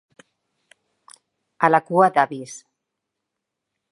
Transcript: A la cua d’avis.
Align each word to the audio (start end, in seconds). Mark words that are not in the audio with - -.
A 1.67 1.69
la 1.73 1.81
cua 1.91 2.09
d’avis. 2.17 2.57